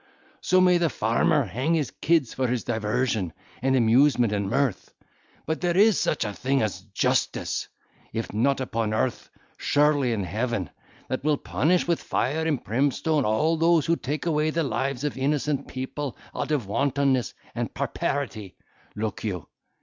[0.41, 4.95] So may the farmer hang his kids for his diversion, and amusement, and mirth;
[5.45, 7.67] but there is such a thing as justice,
[8.11, 10.71] if not upon earth, surely in heaven,
[11.07, 15.19] that will punish with fire and primstone all those who take away the lives of
[15.19, 18.55] innocent people out of wantonness, and parparity
[18.95, 19.45] (look you).